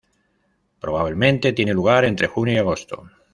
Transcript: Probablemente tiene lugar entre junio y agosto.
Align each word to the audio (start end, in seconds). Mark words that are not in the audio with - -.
Probablemente 0.79 1.53
tiene 1.53 1.75
lugar 1.75 2.05
entre 2.05 2.25
junio 2.25 2.55
y 2.55 2.57
agosto. 2.57 3.11